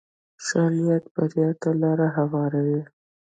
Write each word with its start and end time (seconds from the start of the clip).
ښه 0.45 0.61
نیت 0.75 1.05
بریا 1.15 1.49
ته 1.61 1.69
لاره 1.81 2.07
هواروي. 2.17 2.81